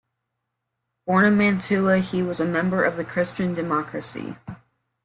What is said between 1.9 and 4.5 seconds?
he was a member of the Christian Democracy.